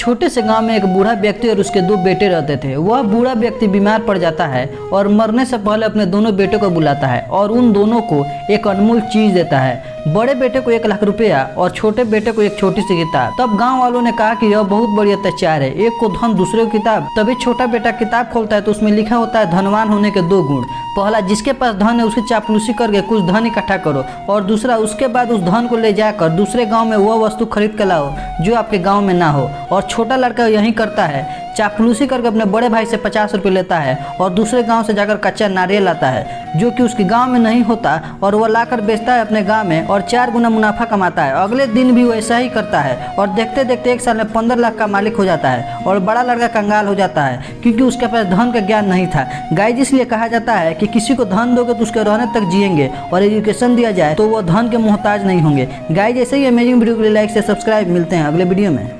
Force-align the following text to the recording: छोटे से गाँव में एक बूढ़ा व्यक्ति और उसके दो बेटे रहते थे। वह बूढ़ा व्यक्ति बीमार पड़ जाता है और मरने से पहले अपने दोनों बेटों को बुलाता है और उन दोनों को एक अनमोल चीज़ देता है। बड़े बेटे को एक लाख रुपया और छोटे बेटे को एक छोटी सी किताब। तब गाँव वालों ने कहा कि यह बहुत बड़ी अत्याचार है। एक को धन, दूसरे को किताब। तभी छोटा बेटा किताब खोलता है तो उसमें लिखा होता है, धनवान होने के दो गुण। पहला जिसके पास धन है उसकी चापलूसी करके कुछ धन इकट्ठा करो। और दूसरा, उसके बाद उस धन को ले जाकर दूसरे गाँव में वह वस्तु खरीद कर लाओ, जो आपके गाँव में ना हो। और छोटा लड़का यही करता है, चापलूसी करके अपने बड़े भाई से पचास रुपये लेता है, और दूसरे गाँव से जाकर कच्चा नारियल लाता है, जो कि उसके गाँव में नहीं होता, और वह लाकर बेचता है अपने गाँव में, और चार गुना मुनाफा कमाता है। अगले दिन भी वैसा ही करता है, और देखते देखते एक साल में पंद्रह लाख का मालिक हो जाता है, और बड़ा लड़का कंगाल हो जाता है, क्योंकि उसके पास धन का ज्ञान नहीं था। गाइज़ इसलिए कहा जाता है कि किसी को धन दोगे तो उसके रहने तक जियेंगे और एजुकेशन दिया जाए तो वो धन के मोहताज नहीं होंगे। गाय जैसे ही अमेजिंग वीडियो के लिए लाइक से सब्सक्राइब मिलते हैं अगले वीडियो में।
छोटे 0.00 0.28
से 0.28 0.42
गाँव 0.42 0.64
में 0.64 0.76
एक 0.76 0.84
बूढ़ा 0.86 1.12
व्यक्ति 1.12 1.48
और 1.48 1.58
उसके 1.60 1.80
दो 1.80 1.96
बेटे 1.96 2.28
रहते 2.28 2.56
थे। 2.56 2.74
वह 2.76 3.02
बूढ़ा 3.02 3.32
व्यक्ति 3.32 3.66
बीमार 3.68 4.02
पड़ 4.02 4.16
जाता 4.18 4.46
है 4.46 4.64
और 4.92 5.08
मरने 5.08 5.44
से 5.46 5.58
पहले 5.58 5.86
अपने 5.86 6.06
दोनों 6.06 6.34
बेटों 6.36 6.58
को 6.58 6.70
बुलाता 6.70 7.06
है 7.06 7.20
और 7.30 7.50
उन 7.50 7.72
दोनों 7.72 8.00
को 8.02 8.24
एक 8.52 8.68
अनमोल 8.68 9.00
चीज़ 9.02 9.34
देता 9.34 9.58
है। 9.58 10.14
बड़े 10.14 10.34
बेटे 10.34 10.60
को 10.60 10.70
एक 10.70 10.86
लाख 10.86 11.02
रुपया 11.04 11.42
और 11.58 11.70
छोटे 11.70 12.04
बेटे 12.06 12.32
को 12.32 12.42
एक 12.42 12.58
छोटी 12.58 12.82
सी 12.82 12.96
किताब। 12.96 13.34
तब 13.40 13.56
गाँव 13.56 13.80
वालों 13.80 14.02
ने 14.02 14.12
कहा 14.12 14.34
कि 14.34 14.46
यह 14.46 14.62
बहुत 14.64 14.90
बड़ी 14.90 15.12
अत्याचार 15.12 15.62
है। 15.62 15.72
एक 15.76 15.98
को 16.00 16.08
धन, 16.08 16.34
दूसरे 16.34 16.64
को 16.64 16.70
किताब। 16.70 17.08
तभी 17.16 17.34
छोटा 17.34 17.66
बेटा 17.66 17.90
किताब 17.92 18.30
खोलता 18.32 18.56
है 18.56 18.62
तो 18.62 18.70
उसमें 18.70 18.92
लिखा 18.92 19.16
होता 19.16 19.38
है, 19.38 19.50
धनवान 19.50 19.88
होने 19.88 20.10
के 20.10 20.22
दो 20.22 20.42
गुण। 20.42 20.64
पहला 21.00 21.20
जिसके 21.22 21.52
पास 21.52 21.74
धन 21.74 22.00
है 22.00 22.06
उसकी 22.06 22.22
चापलूसी 22.22 22.72
करके 22.72 23.00
कुछ 23.00 23.24
धन 23.24 23.46
इकट्ठा 23.46 23.76
करो। 23.78 24.04
और 24.28 24.44
दूसरा, 24.44 24.76
उसके 24.76 25.06
बाद 25.08 25.30
उस 25.30 25.40
धन 25.40 25.66
को 25.66 25.76
ले 25.76 25.92
जाकर 25.92 26.28
दूसरे 26.30 26.66
गाँव 26.66 26.88
में 26.88 26.96
वह 26.96 27.26
वस्तु 27.26 27.46
खरीद 27.46 27.76
कर 27.78 27.86
लाओ, 27.86 28.14
जो 28.40 28.54
आपके 28.54 28.78
गाँव 28.78 29.00
में 29.00 29.14
ना 29.14 29.30
हो। 29.30 29.50
और 29.72 29.82
छोटा 29.82 30.16
लड़का 30.16 30.46
यही 30.46 30.72
करता 30.72 31.04
है, 31.04 31.28
चापलूसी 31.56 32.06
करके 32.06 32.28
अपने 32.28 32.44
बड़े 32.44 32.68
भाई 32.68 32.86
से 32.86 32.96
पचास 32.96 33.34
रुपये 33.34 33.52
लेता 33.52 33.78
है, 33.78 33.94
और 34.20 34.30
दूसरे 34.30 34.62
गाँव 34.62 34.84
से 34.84 34.94
जाकर 34.94 35.16
कच्चा 35.16 35.48
नारियल 35.48 35.82
लाता 35.82 36.08
है, 36.08 36.58
जो 36.58 36.70
कि 36.70 36.82
उसके 36.82 37.04
गाँव 37.04 37.30
में 37.30 37.38
नहीं 37.40 37.62
होता, 37.62 38.00
और 38.22 38.34
वह 38.34 38.48
लाकर 38.48 38.80
बेचता 38.80 39.14
है 39.14 39.20
अपने 39.20 39.42
गाँव 39.42 39.68
में, 39.68 39.86
और 39.86 40.00
चार 40.00 40.30
गुना 40.30 40.50
मुनाफा 40.50 40.84
कमाता 40.84 41.22
है। 41.22 41.32
अगले 41.34 41.66
दिन 41.66 41.94
भी 41.94 42.04
वैसा 42.04 42.36
ही 42.36 42.48
करता 42.48 42.80
है, 42.80 43.14
और 43.18 43.28
देखते 43.28 43.64
देखते 43.64 43.92
एक 43.92 44.00
साल 44.00 44.16
में 44.16 44.32
पंद्रह 44.32 44.56
लाख 44.56 44.76
का 44.76 44.86
मालिक 44.86 45.16
हो 45.16 45.24
जाता 45.24 45.50
है, 45.50 45.84
और 45.84 45.98
बड़ा 45.98 46.22
लड़का 46.22 46.46
कंगाल 46.50 46.86
हो 46.86 46.94
जाता 46.94 47.24
है, 47.24 47.42
क्योंकि 47.62 47.82
उसके 47.82 48.06
पास 48.06 48.26
धन 48.26 48.52
का 48.52 48.60
ज्ञान 48.60 48.88
नहीं 48.88 49.06
था। 49.06 49.26
गाइज़ 49.52 49.78
इसलिए 49.78 50.04
कहा 50.04 50.28
जाता 50.28 50.54
है 50.54 50.74
कि 50.74 50.86
किसी 50.90 51.14
को 51.14 51.24
धन 51.26 51.54
दोगे 51.54 51.74
तो 51.74 51.82
उसके 51.82 52.02
रहने 52.02 52.26
तक 52.34 52.48
जियेंगे 52.50 52.90
और 53.12 53.22
एजुकेशन 53.22 53.76
दिया 53.76 53.90
जाए 53.92 54.14
तो 54.14 54.28
वो 54.28 54.42
धन 54.44 54.68
के 54.70 54.76
मोहताज 54.78 55.26
नहीं 55.26 55.40
होंगे। 55.40 55.68
गाय 55.92 56.12
जैसे 56.12 56.36
ही 56.36 56.46
अमेजिंग 56.46 56.78
वीडियो 56.78 56.96
के 56.96 57.02
लिए 57.02 57.12
लाइक 57.12 57.30
से 57.30 57.42
सब्सक्राइब 57.42 57.88
मिलते 57.88 58.16
हैं 58.16 58.24
अगले 58.24 58.44
वीडियो 58.44 58.70
में। 58.70 58.99